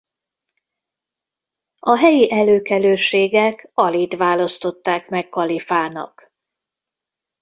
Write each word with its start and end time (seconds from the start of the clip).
A 1.79 1.97
helyi 1.97 2.31
előkelőségek 2.31 3.69
Alit 3.73 4.15
választották 4.15 5.09
meg 5.09 5.29
kalifának. 5.29 6.33